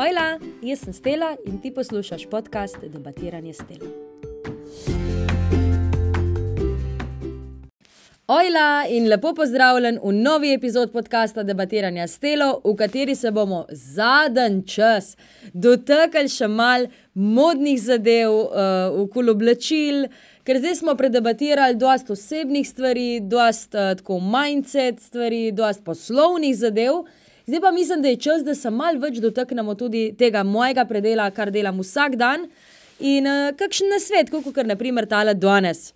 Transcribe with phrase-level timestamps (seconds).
[0.00, 3.90] Ojla, jaz sem Stela in ti poslušaš podcast Debatiranje Stela.
[8.26, 14.66] Ojla in lepo pozdravljen v novi epizodi podcasta Debatiranja Stelo, v kateri se bomo zadnji
[14.66, 15.16] čas
[15.52, 20.06] dotaknili še mal modnih zadev, uh, v kulu oblačil,
[20.48, 27.04] ker zdaj smo predebatirali dosta osebnih stvari, dosta uh, tako mindset stvari, dosta poslovnih zadev.
[27.46, 31.30] Zdaj pa mislim, da je čas, da se malo več dotaknemo tudi tega mojega predela,
[31.30, 32.48] kar delam vsak dan.
[33.00, 35.92] In uh, kakšen nasvet, kot je naprimer tale danes.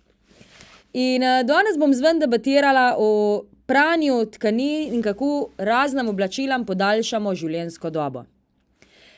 [0.93, 7.89] In uh, danes bom zven debatirala o pranju tkanin in kako raznim oblačilom podaljšamo življenjsko
[7.89, 8.25] dobo.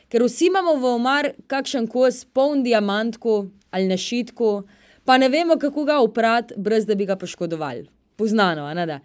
[0.08, 4.52] Ker vsi imamo v omar kakšen kos, poln diamantku ali našitku,
[5.06, 7.88] pa ne vemo, kako ga oprati, brez da bi ga poškodovali.
[8.16, 9.00] Poznano, ne da.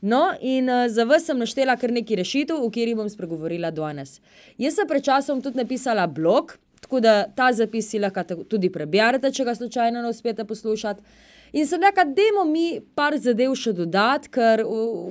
[0.00, 4.20] No, in uh, za vas sem naštela kar nekaj rešitev, o katerih bom spregovorila danes.
[4.58, 9.32] Jaz sem pred časom tudi napisala blog, tako da ta zapis si lahko tudi preberete,
[9.32, 11.02] če ga slučajno ne uspete poslušati.
[11.56, 14.64] In sem rekla, da imamo mi par zadev še dodati, ker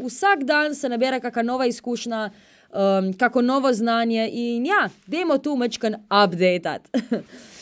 [0.03, 2.29] vsak dan se nabere kakšna nova izkušnja,
[2.75, 6.91] um, kako novo znanje in ja, da imamo tu mečkan update.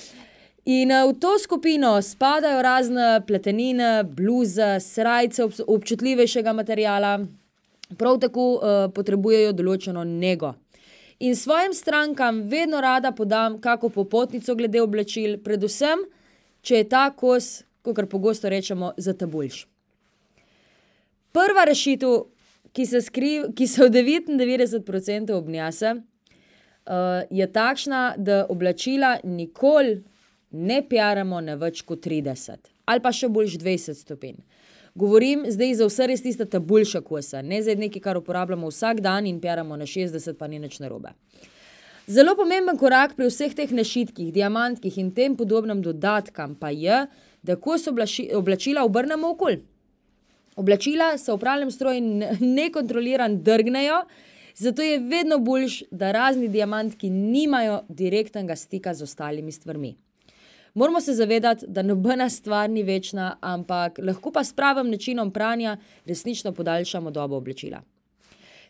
[0.66, 7.20] In uh, v to skupino spadajo razne pletenine, bluze, srajce občutljivejšega materiala,
[8.00, 10.54] prav tako uh, potrebujejo določeno nego.
[11.20, 16.06] In svojim strankam vedno rada podam kako popotnico glede oblačil, predvsem,
[16.64, 19.66] če je ta kos, kot pogosto rečemo, za tabuljš.
[21.36, 22.24] Prva rešitev,
[22.72, 30.00] ki se, skriv, ki se v 99% obnjase, uh, je takšna, da oblačila nikoli
[30.54, 34.42] ne pijamo na več kot 30 ali pa še boljš 20 stopinj.
[34.96, 39.00] Govorim zdaj za vse res tiste ta boljša kosa, ne za nekaj, kar uporabljamo vsak
[39.02, 41.16] dan in pijamo na 60, pa ni nič narobe.
[42.08, 47.06] Zelo pomemben korak pri vseh teh našitkih, diamantkih in tem podobnem dodatkam pa je,
[47.42, 47.96] da ko so
[48.36, 49.64] oblačila obrnemo okol.
[50.56, 52.02] Oblačila se v pravnem stroju
[52.40, 54.04] nekontroliran drgnejo,
[54.56, 59.96] zato je vedno boljš, da razni diamantki nimajo direktnega stika z ostalimi stvarmi.
[60.74, 65.78] Moramo se zavedati, da nobena stvar ni večna, ampak lahko pa s pravim načinom pranja
[66.06, 67.82] resnično podaljšamo dobo oblačila.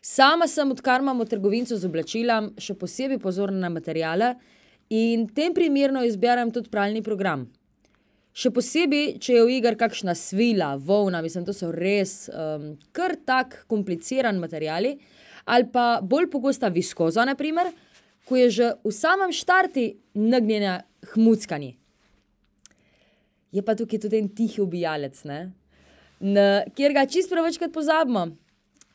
[0.01, 4.33] Sama sem, odkar imamo trgovinco z oblačilom, še posebej pozorna na materijale
[4.89, 7.45] in tem primerno izberem tudi pralni program.
[8.35, 13.15] Še posebej, če je v igri kakšna svila, volna, mislim, to so res um, kar
[13.15, 14.91] tako komplicirani materiali,
[15.45, 17.71] ali pa bolj pogosta viskoza, naprimer,
[18.27, 19.87] ko je že v samem štartu
[20.19, 20.81] nagnjena
[21.13, 21.77] hmuckanje
[23.53, 25.21] je pa tukaj tudi en tihi ubijalec,
[26.75, 28.31] kjer ga čist prevečkrat pozabimo.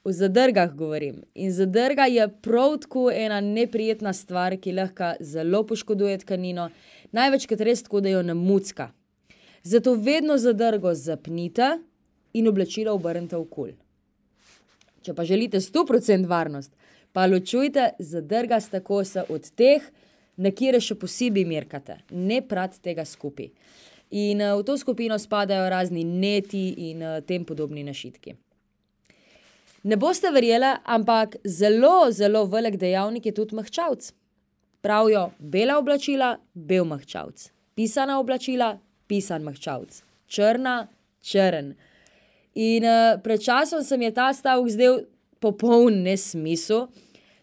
[0.04, 1.18] O zadrgah govorim.
[1.34, 6.68] In zadrga je prav tako ena neprijetna stvar, ki lahko zelo poškoduje tkanino,
[7.12, 8.88] največkrat res tako, da jo namucka.
[9.62, 11.74] Zato vedno zadrgo zapnite
[12.32, 13.74] in oblačila obrnite v kul.
[15.02, 16.72] Če pa želite 100% varnost,
[17.12, 19.82] pa ločujte zadrga sta kosa od teh,
[20.38, 23.50] na kire še posebej mirkate, ne prat tega skupaj.
[24.10, 28.34] In uh, v to skupino spadajo razni neti in uh, tem podobni našitki.
[29.84, 34.12] Ne boste verjeli, ampak zelo, zelo velik dejavnik je tudi mahčavc.
[34.80, 40.88] Pravijo, bela oblačila, bel mahčavc, pisana oblačila, pisan mahčavc, črna,
[41.20, 41.74] črn.
[42.54, 45.02] In uh, pred časom se mi je ta stavek zdel
[45.38, 46.88] popoln nesmisel,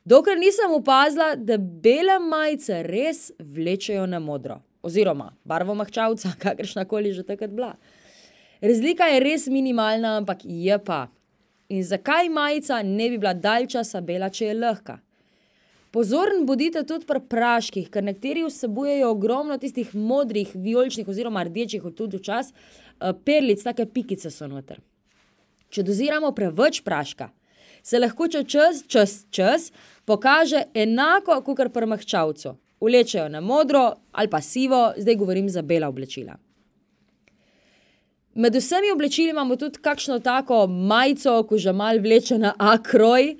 [0.06, 7.13] dokler nisem opazila, da bele majice res vlečejo na modro oziroma barvo mahčavca, kakršna koli
[7.13, 7.73] že takrat bila.
[8.62, 11.07] Razlika je res minimalna, ampak je pa.
[11.69, 15.00] In zakaj majica ne bi bila dalj časa bela, če je lahka?
[15.96, 22.19] Pozorn bodite tudi pri praških, ker nekateri vsebujejo ogromno tistih modrih, vijoličnih oziroma rdečih, tudi
[22.19, 24.81] včasih eh, perlic, take pikice so noter.
[25.72, 27.29] Če doziramo preveč praška,
[27.84, 29.72] se lahko čez čas, čas
[30.06, 35.87] pokaže enako kot pri mahčavcu vlečejo na modro ali pa sivo, zdaj govorim za bela
[35.87, 36.35] oblečila.
[38.35, 43.35] Med vsemi oblečili imamo tudi kakšno tako majico, ko že mal vleče na akroj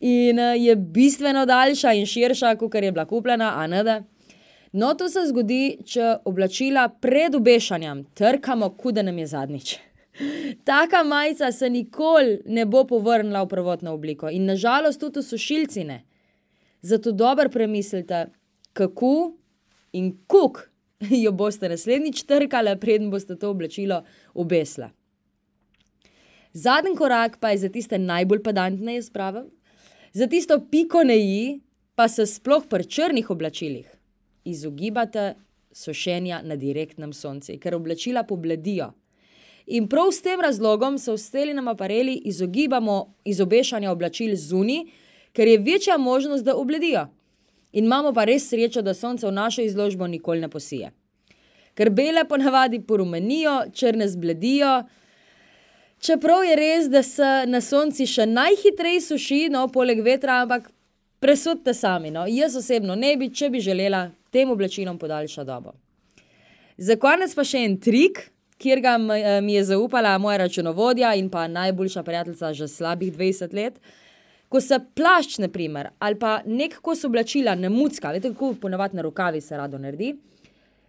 [0.00, 4.02] in eh, je bistveno daljša in širša, kot je bila kupljena, a ne da.
[4.72, 9.76] No, to se zgodi, če oblačila pred obešanjem trkamo, kuda nam je zadnjič.
[10.64, 15.84] Taka majica se nikoli ne bo povrnila v prvotno obliko in nažalost tudi v sušilci
[15.84, 16.02] ne.
[16.82, 18.26] Zato dobro premislite,
[18.72, 19.32] kako
[19.92, 20.60] in kako
[21.24, 24.02] jo boste naslednjič trkali, preden boste to oblačilo
[24.34, 24.90] obesla.
[26.52, 29.48] Zadnji korak pa je za tiste najbolj pedantne, jaz pravim,
[30.12, 31.60] za tisto piko na i,
[31.94, 33.88] pa se sploh pri črnih oblačilih
[34.44, 35.34] izogibate
[35.72, 38.92] sušenja na direktnem soncu, ker oblačila pobledijo.
[39.66, 44.84] In prav s tem razlogom se v stelinem apareli izogibamo izobešanja oblačil zunaj,
[45.32, 47.06] ker je večja možnost, da obledijo.
[47.72, 50.90] In imamo pa res srečo, da sonce v našo izložbo nikoli ne posije.
[51.74, 54.82] Ker bele ponavadi porumenijo, črne zbledijo.
[56.00, 60.68] Čeprav je res, da se na soncu še najhitreje suši, no, poleg vetra, ampak
[61.22, 62.10] presodite sami.
[62.10, 62.26] No.
[62.28, 65.72] Jaz osebno ne bi, če bi želela tem oblačilom podaljšati dobo.
[66.76, 68.18] Za konec pa še en trik,
[68.62, 73.78] kjer ga mi je zaupala moja računovodja in pa najboljša prijateljica že slabih dvajset let.
[74.52, 78.68] Ko se plašč, na primer, ali pa neki kos oblačila ne mucka, veste, kako po
[78.68, 80.12] navadi na rokavih se rado naredi,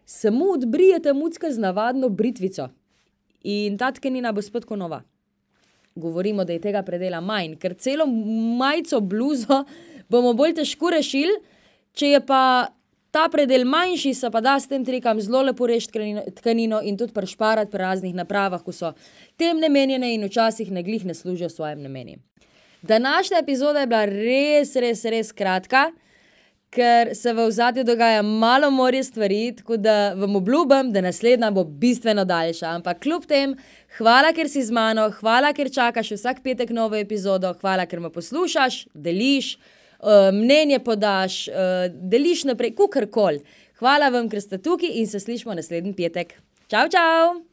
[0.06, 2.68] samo odbrijete mucke z navadno britvico.
[3.44, 5.02] In ta tkanina bo spet ko nova.
[5.96, 8.06] Govorimo, da je tega predela manj, ker celo
[8.60, 9.64] majico, bluzo
[10.12, 11.36] bomo bolj težko rešili,
[11.94, 12.42] če je pa
[13.14, 17.14] ta predel manjši, se pa da s tem trikom zelo lepo rešiti tkanino in tudi
[17.14, 18.92] prišparati pri raznih napravah, ko so
[19.38, 22.20] tem namenjene in včasih ne glih ne služijo svojim namenom.
[22.84, 25.86] Današnja epizoda je bila res, res, res kratka,
[26.70, 31.64] ker se v ozadju dogaja malo morje stvari, tako da vam obljubim, da naslednja bo
[31.64, 33.56] bistveno daljša, ampak kljub temu,
[33.98, 38.12] hvala, ker si z mano, hvala, ker čakaš vsak petek novo epizodo, hvala, ker me
[38.12, 39.54] poslušaš, deliš,
[40.34, 41.46] mnenje podaš,
[41.94, 43.46] deliš naprej, kakorkoli.
[43.80, 46.36] Hvala vam, ker ste tukaj in se slišimo naslednji petek.
[46.68, 47.53] Čao, čao!